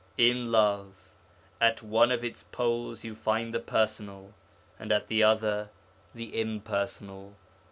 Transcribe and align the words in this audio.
'In 0.17 0.51
love, 0.51 1.09
at 1.61 1.83
one 1.83 2.11
of 2.11 2.23
its 2.23 2.41
poles 2.41 3.03
you 3.03 3.13
find 3.13 3.53
the 3.53 3.59
personal, 3.59 4.33
and 4.79 4.91
at 4.91 5.09
the 5.09 5.21
other 5.21 5.69
the 6.15 6.41
impersonal.' 6.41 7.35